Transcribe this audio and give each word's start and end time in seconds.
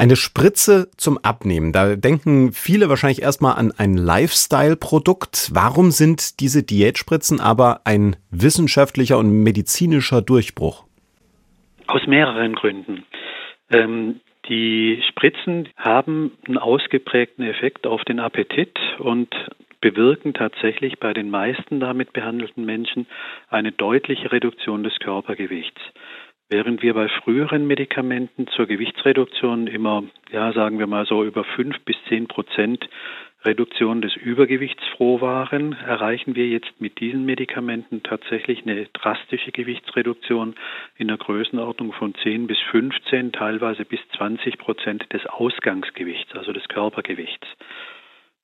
Eine 0.00 0.16
Spritze 0.16 0.88
zum 0.96 1.18
Abnehmen. 1.18 1.74
Da 1.74 1.94
denken 1.94 2.52
viele 2.52 2.88
wahrscheinlich 2.88 3.20
erstmal 3.20 3.58
an 3.58 3.70
ein 3.76 3.98
Lifestyle-Produkt. 3.98 5.50
Warum 5.52 5.90
sind 5.90 6.40
diese 6.40 6.62
Diätspritzen 6.62 7.38
aber 7.38 7.82
ein 7.84 8.16
wissenschaftlicher 8.30 9.18
und 9.18 9.42
medizinischer 9.42 10.22
Durchbruch? 10.22 10.86
Aus 11.86 12.06
mehreren 12.06 12.54
Gründen. 12.54 13.04
Ähm, 13.68 14.20
die 14.48 15.02
Spritzen 15.06 15.68
haben 15.76 16.32
einen 16.48 16.56
ausgeprägten 16.56 17.44
Effekt 17.44 17.86
auf 17.86 18.02
den 18.04 18.20
Appetit 18.20 18.78
und 19.00 19.28
bewirken 19.82 20.32
tatsächlich 20.32 20.98
bei 20.98 21.12
den 21.12 21.28
meisten 21.28 21.78
damit 21.78 22.14
behandelten 22.14 22.64
Menschen 22.64 23.06
eine 23.50 23.70
deutliche 23.70 24.32
Reduktion 24.32 24.82
des 24.82 24.98
Körpergewichts. 24.98 25.82
Während 26.52 26.82
wir 26.82 26.94
bei 26.94 27.08
früheren 27.08 27.68
Medikamenten 27.68 28.48
zur 28.48 28.66
Gewichtsreduktion 28.66 29.68
immer, 29.68 30.02
ja, 30.32 30.52
sagen 30.52 30.80
wir 30.80 30.88
mal 30.88 31.06
so 31.06 31.22
über 31.22 31.44
fünf 31.44 31.78
bis 31.84 31.94
zehn 32.08 32.26
Prozent 32.26 32.88
Reduktion 33.44 34.02
des 34.02 34.16
Übergewichts 34.16 34.82
froh 34.96 35.20
waren, 35.20 35.74
erreichen 35.74 36.34
wir 36.34 36.48
jetzt 36.48 36.80
mit 36.80 36.98
diesen 36.98 37.24
Medikamenten 37.24 38.02
tatsächlich 38.02 38.62
eine 38.64 38.86
drastische 38.86 39.52
Gewichtsreduktion 39.52 40.56
in 40.96 41.06
der 41.06 41.18
Größenordnung 41.18 41.92
von 41.92 42.16
10 42.16 42.48
bis 42.48 42.58
15, 42.72 43.30
teilweise 43.30 43.84
bis 43.84 44.00
20 44.16 44.58
Prozent 44.58 45.06
des 45.12 45.24
Ausgangsgewichts, 45.26 46.34
also 46.34 46.52
des 46.52 46.66
Körpergewichts. 46.66 47.46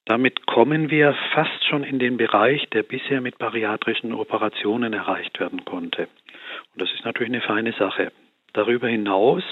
Damit 0.06 0.46
kommen 0.46 0.90
wir 0.90 1.16
fast 1.34 1.64
schon 1.68 1.82
in 1.82 1.98
den 1.98 2.16
Bereich, 2.16 2.68
der 2.70 2.84
bisher 2.84 3.20
mit 3.20 3.38
bariatrischen 3.38 4.14
Operationen 4.14 4.92
erreicht 4.92 5.40
werden 5.40 5.64
konnte. 5.64 6.06
Und 6.76 6.82
das 6.82 6.92
ist 6.92 7.06
natürlich 7.06 7.32
eine 7.32 7.40
feine 7.40 7.72
Sache. 7.72 8.12
Darüber 8.52 8.86
hinaus 8.86 9.42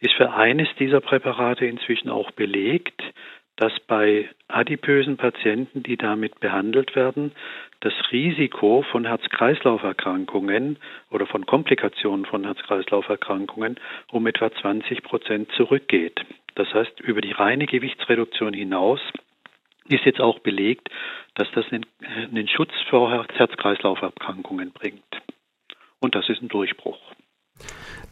ist 0.00 0.12
für 0.14 0.34
eines 0.34 0.68
dieser 0.78 1.00
Präparate 1.00 1.64
inzwischen 1.64 2.10
auch 2.10 2.30
belegt, 2.32 3.02
dass 3.56 3.72
bei 3.80 4.28
adipösen 4.48 5.16
Patienten, 5.16 5.82
die 5.82 5.96
damit 5.96 6.38
behandelt 6.40 6.94
werden, 6.94 7.32
das 7.80 7.94
Risiko 8.12 8.82
von 8.82 9.06
Herz-Kreislauf-Erkrankungen 9.06 10.78
oder 11.10 11.26
von 11.26 11.46
Komplikationen 11.46 12.26
von 12.26 12.44
Herz-Kreislauf-Erkrankungen 12.44 13.76
um 14.12 14.26
etwa 14.26 14.52
20 14.52 15.02
Prozent 15.02 15.50
zurückgeht. 15.52 16.20
Das 16.54 16.72
heißt, 16.74 17.00
über 17.00 17.22
die 17.22 17.32
reine 17.32 17.66
Gewichtsreduktion 17.66 18.52
hinaus 18.52 19.00
ist 19.88 20.04
jetzt 20.04 20.20
auch 20.20 20.40
belegt, 20.40 20.90
dass 21.34 21.50
das 21.52 21.64
einen 21.72 22.48
Schutz 22.48 22.72
vor 22.90 23.10
Herz-Kreislauf-Erkrankungen 23.10 24.72
bringt. 24.72 25.17
Und 26.00 26.14
das 26.14 26.28
ist 26.28 26.42
ein 26.42 26.48
Durchbruch. 26.48 26.98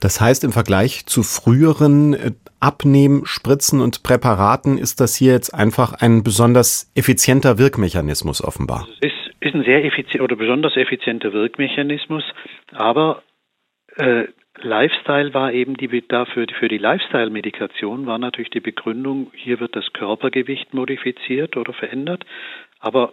Das 0.01 0.21
heißt, 0.21 0.45
im 0.45 0.53
Vergleich 0.53 1.07
zu 1.07 1.23
früheren 1.23 2.15
äh, 2.15 2.33
Abnehmspritzen 2.61 3.81
und 3.81 4.03
Präparaten 4.03 4.79
ist 4.79 5.01
das 5.01 5.17
hier 5.17 5.33
jetzt 5.33 5.55
einfach 5.55 5.95
ein 5.95 6.23
besonders 6.23 6.91
effizienter 6.95 7.59
Wirkmechanismus 7.59 8.43
offenbar. 8.43 8.87
Es 9.01 9.11
ist, 9.11 9.35
ist 9.41 9.55
ein 9.55 9.65
sehr 9.65 9.85
effizient 9.85 10.23
oder 10.23 10.37
besonders 10.37 10.77
effizienter 10.77 11.33
Wirkmechanismus, 11.33 12.25
aber 12.73 13.23
äh, 13.97 14.25
Lifestyle 14.59 15.35
war 15.35 15.53
eben 15.53 15.77
die 15.77 16.07
dafür 16.07 16.47
für 16.59 16.69
die 16.69 16.79
Lifestyle-Medikation 16.79 18.07
war 18.07 18.19
natürlich 18.19 18.51
die 18.51 18.61
Begründung, 18.61 19.31
hier 19.35 19.61
wird 19.61 19.77
das 19.77 19.93
Körpergewicht 19.93 20.73
modifiziert 20.73 21.57
oder 21.57 21.73
verändert, 21.73 22.25
aber 22.81 23.13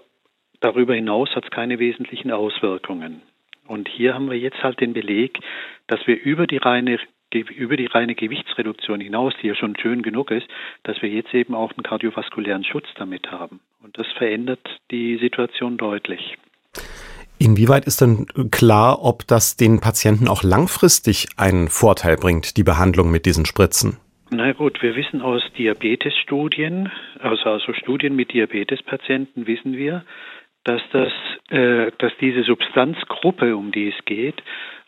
darüber 0.61 0.95
hinaus 0.95 1.29
hat 1.35 1.45
es 1.45 1.51
keine 1.51 1.79
wesentlichen 1.79 2.31
Auswirkungen. 2.31 3.21
Und 3.67 3.87
hier 3.87 4.13
haben 4.13 4.29
wir 4.29 4.37
jetzt 4.37 4.61
halt 4.63 4.79
den 4.79 4.93
Beleg, 4.93 5.39
dass 5.87 6.05
wir 6.05 6.21
über 6.21 6.47
die 6.47 6.57
reine 6.57 6.99
über 7.35 7.77
die 7.77 7.87
reine 7.87 8.13
Gewichtsreduktion 8.13 9.01
hinaus, 9.01 9.33
die 9.41 9.47
ja 9.47 9.55
schon 9.55 9.75
schön 9.75 10.03
genug 10.03 10.29
ist, 10.29 10.47
dass 10.83 11.01
wir 11.01 11.09
jetzt 11.09 11.33
eben 11.33 11.55
auch 11.55 11.71
einen 11.71 11.83
kardiovaskulären 11.83 12.63
Schutz 12.63 12.85
damit 12.95 13.31
haben. 13.31 13.59
Und 13.81 13.97
das 13.97 14.05
verändert 14.17 14.61
die 14.91 15.17
Situation 15.17 15.77
deutlich. 15.77 16.37
Inwieweit 17.39 17.85
ist 17.85 18.01
denn 18.01 18.27
klar, 18.51 19.03
ob 19.03 19.27
das 19.27 19.57
den 19.57 19.81
Patienten 19.81 20.27
auch 20.27 20.43
langfristig 20.43 21.27
einen 21.35 21.67
Vorteil 21.67 22.17
bringt, 22.17 22.55
die 22.57 22.63
Behandlung 22.63 23.11
mit 23.11 23.25
diesen 23.25 23.45
Spritzen? 23.45 23.97
Na 24.29 24.51
gut, 24.53 24.81
wir 24.81 24.95
wissen 24.95 25.21
aus 25.21 25.43
Diabetesstudien, 25.57 26.91
also, 27.19 27.49
also 27.49 27.73
Studien 27.73 28.15
mit 28.15 28.33
Diabetespatienten 28.33 29.45
wissen 29.45 29.73
wir, 29.73 30.05
dass 30.63 30.81
das, 30.91 31.11
äh, 31.49 31.91
dass 31.97 32.13
diese 32.19 32.43
Substanzgruppe, 32.43 33.55
um 33.55 33.71
die 33.71 33.89
es 33.89 34.05
geht, 34.05 34.41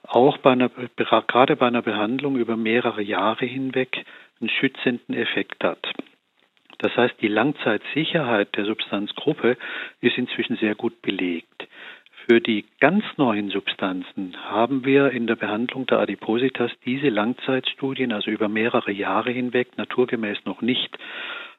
auch 0.03 0.37
bei 0.37 0.51
einer, 0.51 0.69
gerade 0.69 1.55
bei 1.55 1.67
einer 1.67 1.81
Behandlung 1.81 2.37
über 2.37 2.55
mehrere 2.57 3.01
Jahre 3.01 3.45
hinweg 3.45 4.05
einen 4.39 4.49
schützenden 4.49 5.15
Effekt 5.15 5.63
hat. 5.63 5.91
Das 6.79 6.95
heißt, 6.95 7.15
die 7.21 7.27
Langzeitsicherheit 7.27 8.55
der 8.55 8.65
Substanzgruppe 8.65 9.57
ist 10.01 10.17
inzwischen 10.17 10.57
sehr 10.57 10.75
gut 10.75 11.01
belegt. 11.01 11.67
Für 12.27 12.41
die 12.41 12.65
ganz 12.79 13.03
neuen 13.17 13.49
Substanzen 13.49 14.35
haben 14.49 14.83
wir 14.83 15.11
in 15.11 15.27
der 15.27 15.35
Behandlung 15.35 15.85
der 15.85 15.99
Adipositas 15.99 16.71
diese 16.83 17.09
Langzeitstudien, 17.09 18.11
also 18.11 18.31
über 18.31 18.49
mehrere 18.49 18.91
Jahre 18.91 19.31
hinweg, 19.31 19.77
naturgemäß 19.77 20.39
noch 20.45 20.61
nicht. 20.61 20.97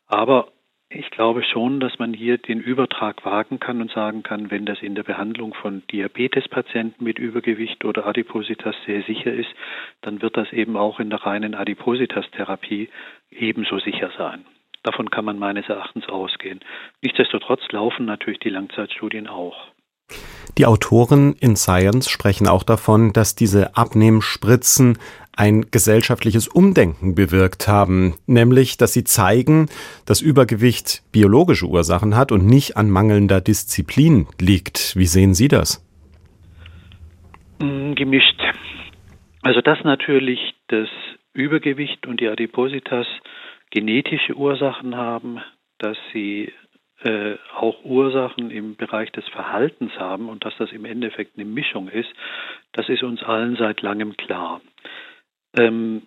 Aber 0.08 0.48
ich 0.88 1.10
glaube 1.10 1.42
schon, 1.42 1.80
dass 1.80 1.98
man 1.98 2.14
hier 2.14 2.38
den 2.38 2.60
Übertrag 2.60 3.24
wagen 3.24 3.58
kann 3.58 3.80
und 3.80 3.90
sagen 3.90 4.22
kann, 4.22 4.50
wenn 4.50 4.66
das 4.66 4.80
in 4.82 4.94
der 4.94 5.02
Behandlung 5.02 5.52
von 5.54 5.82
Diabetespatienten 5.90 7.04
mit 7.04 7.18
Übergewicht 7.18 7.84
oder 7.84 8.06
Adipositas 8.06 8.76
sehr 8.86 9.02
sicher 9.02 9.32
ist, 9.32 9.50
dann 10.02 10.22
wird 10.22 10.36
das 10.36 10.52
eben 10.52 10.76
auch 10.76 11.00
in 11.00 11.10
der 11.10 11.22
reinen 11.24 11.54
Adipositas-Therapie 11.54 12.88
ebenso 13.30 13.80
sicher 13.80 14.10
sein. 14.16 14.44
Davon 14.84 15.10
kann 15.10 15.24
man 15.24 15.38
meines 15.40 15.68
Erachtens 15.68 16.08
ausgehen. 16.08 16.60
Nichtsdestotrotz 17.02 17.62
laufen 17.72 18.06
natürlich 18.06 18.38
die 18.38 18.50
Langzeitstudien 18.50 19.26
auch. 19.26 19.56
Die 20.56 20.64
Autoren 20.64 21.34
in 21.40 21.56
Science 21.56 22.08
sprechen 22.08 22.46
auch 22.46 22.62
davon, 22.62 23.12
dass 23.12 23.34
diese 23.34 23.76
Abnehmspritzen 23.76 24.98
ein 25.36 25.66
gesellschaftliches 25.70 26.48
Umdenken 26.48 27.14
bewirkt 27.14 27.68
haben, 27.68 28.14
nämlich 28.26 28.78
dass 28.78 28.92
sie 28.94 29.04
zeigen, 29.04 29.68
dass 30.06 30.22
Übergewicht 30.22 31.02
biologische 31.12 31.66
Ursachen 31.66 32.16
hat 32.16 32.32
und 32.32 32.46
nicht 32.46 32.76
an 32.76 32.90
mangelnder 32.90 33.40
Disziplin 33.40 34.26
liegt. 34.40 34.96
Wie 34.96 35.06
sehen 35.06 35.34
Sie 35.34 35.48
das? 35.48 35.84
Mm, 37.58 37.94
gemischt. 37.94 38.40
Also 39.42 39.60
dass 39.60 39.82
natürlich 39.84 40.54
das 40.68 40.88
Übergewicht 41.34 42.06
und 42.06 42.20
die 42.20 42.28
Adipositas 42.28 43.06
genetische 43.70 44.34
Ursachen 44.34 44.96
haben, 44.96 45.40
dass 45.78 45.98
sie 46.12 46.52
äh, 47.02 47.34
auch 47.54 47.84
Ursachen 47.84 48.50
im 48.50 48.76
Bereich 48.76 49.12
des 49.12 49.28
Verhaltens 49.28 49.92
haben 49.98 50.28
und 50.30 50.44
dass 50.44 50.56
das 50.56 50.72
im 50.72 50.86
Endeffekt 50.86 51.36
eine 51.36 51.44
Mischung 51.44 51.88
ist, 51.88 52.08
das 52.72 52.88
ist 52.88 53.02
uns 53.02 53.22
allen 53.22 53.56
seit 53.56 53.82
langem 53.82 54.16
klar. 54.16 54.62
Ähm, 55.58 56.02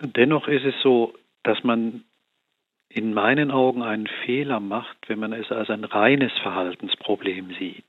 dennoch 0.00 0.48
ist 0.48 0.64
es 0.64 0.74
so, 0.82 1.14
dass 1.42 1.62
man 1.64 2.04
in 2.88 3.12
meinen 3.12 3.50
Augen 3.50 3.82
einen 3.82 4.06
Fehler 4.24 4.60
macht, 4.60 4.96
wenn 5.08 5.18
man 5.18 5.32
es 5.32 5.50
als 5.50 5.70
ein 5.70 5.84
reines 5.84 6.32
Verhaltensproblem 6.42 7.54
sieht. 7.58 7.84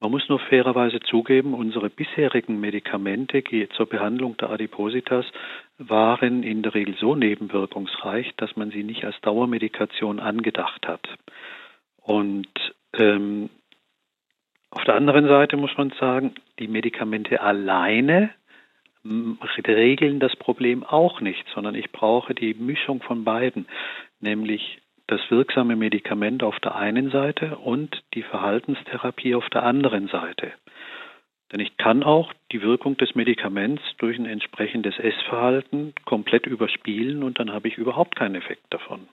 Man 0.00 0.10
muss 0.10 0.28
nur 0.28 0.38
fairerweise 0.38 1.00
zugeben, 1.00 1.54
unsere 1.54 1.88
bisherigen 1.88 2.60
Medikamente 2.60 3.42
zur 3.70 3.86
Behandlung 3.86 4.36
der 4.36 4.50
Adipositas 4.50 5.24
waren 5.78 6.42
in 6.42 6.62
der 6.62 6.74
Regel 6.74 6.96
so 7.00 7.14
nebenwirkungsreich, 7.14 8.34
dass 8.36 8.56
man 8.56 8.70
sie 8.70 8.84
nicht 8.84 9.04
als 9.04 9.18
Dauermedikation 9.22 10.20
angedacht 10.20 10.86
hat. 10.86 11.08
Und 12.02 12.48
ähm, 12.92 13.48
auf 14.70 14.84
der 14.84 14.96
anderen 14.96 15.28
Seite 15.28 15.56
muss 15.56 15.76
man 15.78 15.90
sagen, 15.98 16.34
die 16.58 16.68
Medikamente 16.68 17.40
alleine 17.40 18.30
regeln 19.66 20.20
das 20.20 20.34
Problem 20.36 20.84
auch 20.84 21.20
nicht, 21.20 21.44
sondern 21.54 21.74
ich 21.74 21.90
brauche 21.92 22.34
die 22.34 22.54
Mischung 22.54 23.02
von 23.02 23.24
beiden, 23.24 23.66
nämlich 24.20 24.80
das 25.06 25.20
wirksame 25.30 25.76
Medikament 25.76 26.42
auf 26.42 26.58
der 26.60 26.74
einen 26.74 27.10
Seite 27.10 27.58
und 27.58 28.02
die 28.14 28.22
Verhaltenstherapie 28.22 29.34
auf 29.34 29.48
der 29.50 29.62
anderen 29.62 30.08
Seite. 30.08 30.52
Denn 31.52 31.60
ich 31.60 31.76
kann 31.76 32.02
auch 32.02 32.32
die 32.50 32.60
Wirkung 32.60 32.96
des 32.96 33.14
Medikaments 33.14 33.82
durch 33.98 34.18
ein 34.18 34.26
entsprechendes 34.26 34.98
Essverhalten 34.98 35.94
komplett 36.04 36.46
überspielen 36.46 37.22
und 37.22 37.38
dann 37.38 37.52
habe 37.52 37.68
ich 37.68 37.78
überhaupt 37.78 38.16
keinen 38.16 38.34
Effekt 38.34 38.64
davon. 38.70 39.08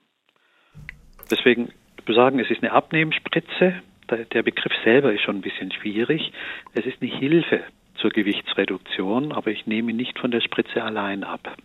Deswegen 1.29 1.71
sagen, 2.07 2.39
es 2.39 2.50
ist 2.50 2.63
eine 2.63 2.71
Abnehmspritze. 2.71 3.75
Der 4.09 4.44
Begriff 4.44 4.73
selber 4.83 5.13
ist 5.13 5.21
schon 5.21 5.38
ein 5.38 5.41
bisschen 5.41 5.71
schwierig. 5.71 6.33
Es 6.73 6.85
ist 6.85 7.01
eine 7.01 7.12
Hilfe 7.12 7.63
zur 8.03 8.11
Gewichtsreduktion, 8.11 9.31
aber 9.31 9.51
ich 9.51 9.65
nehme 9.65 9.94
nicht 9.94 10.19
von 10.19 10.29
der 10.29 10.41
Spritze 10.41 10.83
allein 10.83 11.23
ab. 11.23 11.55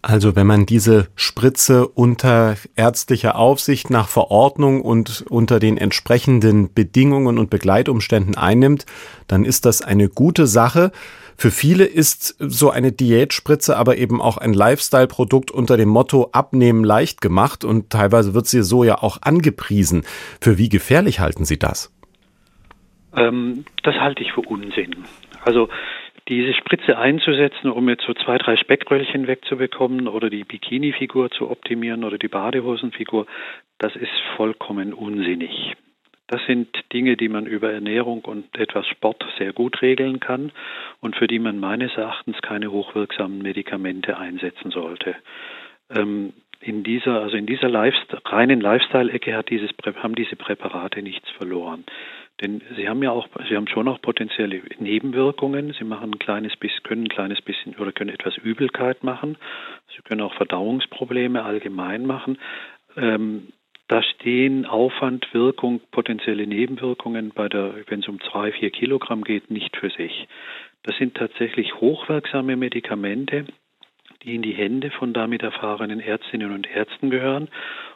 Also 0.00 0.34
wenn 0.34 0.46
man 0.46 0.66
diese 0.66 1.08
Spritze 1.14 1.86
unter 1.86 2.56
ärztlicher 2.74 3.36
Aufsicht 3.36 3.90
nach 3.90 4.08
Verordnung 4.08 4.80
und 4.80 5.24
unter 5.28 5.60
den 5.60 5.76
entsprechenden 5.76 6.72
Bedingungen 6.72 7.38
und 7.38 7.50
Begleitumständen 7.50 8.34
einnimmt, 8.34 8.86
dann 9.28 9.44
ist 9.44 9.66
das 9.66 9.82
eine 9.82 10.08
gute 10.08 10.46
Sache. 10.46 10.90
Für 11.36 11.50
viele 11.50 11.84
ist 11.84 12.34
so 12.38 12.70
eine 12.70 12.90
Diätspritze 12.90 13.76
aber 13.76 13.98
eben 13.98 14.22
auch 14.22 14.38
ein 14.38 14.54
Lifestyle-Produkt 14.54 15.50
unter 15.50 15.76
dem 15.76 15.90
Motto 15.90 16.30
Abnehmen 16.32 16.82
leicht 16.82 17.20
gemacht 17.20 17.62
und 17.64 17.90
teilweise 17.90 18.32
wird 18.32 18.46
sie 18.46 18.62
so 18.62 18.84
ja 18.84 19.02
auch 19.02 19.18
angepriesen. 19.20 20.02
Für 20.40 20.56
wie 20.56 20.70
gefährlich 20.70 21.20
halten 21.20 21.44
Sie 21.44 21.58
das? 21.58 21.92
Ähm, 23.14 23.66
das 23.82 23.94
halte 23.96 24.22
ich 24.22 24.32
für 24.32 24.40
Unsinn. 24.40 24.96
Also 25.44 25.68
diese 26.28 26.54
Spritze 26.54 26.98
einzusetzen, 26.98 27.70
um 27.70 27.88
jetzt 27.88 28.04
so 28.06 28.14
zwei, 28.14 28.38
drei 28.38 28.56
Speckröllchen 28.56 29.26
wegzubekommen 29.26 30.08
oder 30.08 30.30
die 30.30 30.44
Bikini-Figur 30.44 31.30
zu 31.30 31.50
optimieren 31.50 32.04
oder 32.04 32.18
die 32.18 32.28
Badehosenfigur, 32.28 33.26
das 33.78 33.96
ist 33.96 34.12
vollkommen 34.36 34.92
unsinnig. 34.92 35.74
Das 36.28 36.40
sind 36.46 36.68
Dinge, 36.92 37.16
die 37.16 37.28
man 37.28 37.44
über 37.44 37.72
Ernährung 37.72 38.24
und 38.24 38.56
etwas 38.56 38.86
Sport 38.86 39.22
sehr 39.36 39.52
gut 39.52 39.82
regeln 39.82 40.20
kann 40.20 40.52
und 41.00 41.16
für 41.16 41.26
die 41.26 41.38
man 41.38 41.58
meines 41.58 41.92
Erachtens 41.96 42.40
keine 42.40 42.70
hochwirksamen 42.70 43.42
Medikamente 43.42 44.16
einsetzen 44.16 44.70
sollte. 44.70 45.16
Ähm, 45.90 46.32
in 46.60 46.84
dieser, 46.84 47.20
also 47.20 47.36
in 47.36 47.46
dieser 47.46 47.68
Lifestyle, 47.68 48.22
reinen 48.24 48.60
Lifestyle-Ecke 48.60 49.36
hat 49.36 49.50
dieses, 49.50 49.70
haben 50.02 50.14
diese 50.14 50.36
Präparate 50.36 51.02
nichts 51.02 51.28
verloren. 51.30 51.84
Denn 52.42 52.60
sie 52.76 52.88
haben 52.88 53.02
ja 53.04 53.12
auch, 53.12 53.28
sie 53.48 53.56
haben 53.56 53.68
schon 53.68 53.86
auch 53.86 54.02
potenzielle 54.02 54.60
Nebenwirkungen. 54.80 55.74
Sie 55.78 55.84
machen 55.84 56.12
ein 56.12 56.18
kleines 56.18 56.56
bisschen, 56.56 56.82
können 56.82 57.04
ein 57.04 57.08
kleines 57.08 57.40
bisschen 57.40 57.76
oder 57.76 57.92
können 57.92 58.10
etwas 58.10 58.36
Übelkeit 58.36 59.04
machen. 59.04 59.38
Sie 59.94 60.02
können 60.02 60.22
auch 60.22 60.34
Verdauungsprobleme 60.34 61.44
allgemein 61.44 62.04
machen. 62.04 62.38
Ähm, 62.96 63.52
da 63.86 64.02
stehen 64.02 64.66
Aufwand, 64.66 65.32
Wirkung, 65.32 65.80
potenzielle 65.92 66.46
Nebenwirkungen 66.46 67.30
bei 67.34 67.48
der, 67.48 67.74
wenn 67.86 68.00
es 68.00 68.08
um 68.08 68.20
zwei, 68.20 68.50
vier 68.50 68.70
Kilogramm 68.70 69.22
geht, 69.22 69.50
nicht 69.50 69.76
für 69.76 69.90
sich. 69.90 70.26
Das 70.82 70.96
sind 70.96 71.14
tatsächlich 71.14 71.74
hochwirksame 71.74 72.56
Medikamente, 72.56 73.44
die 74.22 74.34
in 74.34 74.42
die 74.42 74.54
Hände 74.54 74.90
von 74.90 75.12
damit 75.12 75.42
erfahrenen 75.42 76.00
Ärztinnen 76.00 76.52
und 76.52 76.68
Ärzten 76.68 77.10
gehören 77.10 77.48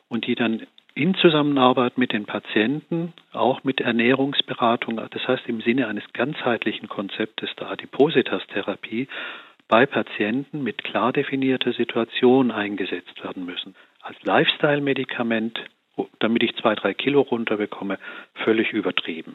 und 0.09 0.27
die 0.27 0.35
dann 0.35 0.67
in 0.97 1.15
Zusammenarbeit 1.15 1.99
mit 1.99 2.13
den 2.13 2.25
Patienten, 2.25 3.13
auch 3.33 3.63
mit 3.65 3.83
Ernährungsberatung, 3.83 4.97
das 4.97 5.29
heißt 5.29 5.47
im 5.47 5.61
Sinne 5.61 5.89
eines 5.89 6.05
ganzheitlichen 6.15 6.89
Konzeptes 6.89 7.51
der 7.61 7.71
Adipositas-Therapie, 7.71 9.07
bei 9.69 9.85
Patienten 9.85 10.63
mit 10.63 10.85
klar 10.85 11.13
definierter 11.13 11.75
Situation 11.75 12.51
eingesetzt 12.51 13.23
werden 13.23 13.45
müssen. 13.45 13.75
Als 14.01 14.17
Lifestyle-Medikament, 14.23 15.61
damit 16.19 16.43
ich 16.43 16.57
zwei, 16.57 16.75
drei 16.75 16.95
Kilo 16.95 17.21
runterbekomme, 17.21 17.99
völlig 18.33 18.73
übertrieben. 18.73 19.35